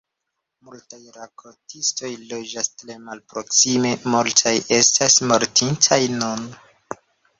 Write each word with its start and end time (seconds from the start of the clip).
Multaj 0.67 1.01
rakontistoj 1.17 2.09
loĝas 2.31 2.71
tre 2.81 2.95
malproksime, 3.09 3.93
multaj 4.15 4.55
estas 4.79 5.19
mortintaj 5.33 6.01
nun. 6.19 6.49